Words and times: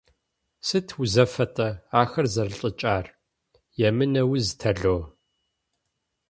Сыт 0.67 0.87
узыфэ-тӀэ 1.01 1.69
ахэр 2.01 2.25
зэрылӀыкӀар,– 2.33 3.05
емынэ 3.87 4.23
уз, 4.33 4.47
тало? 4.59 4.95